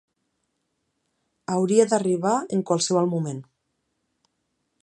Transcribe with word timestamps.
Hauria 1.55 1.87
d'arribar 1.91 2.33
en 2.57 2.65
qualsevol 2.71 3.15
moment. 3.15 3.47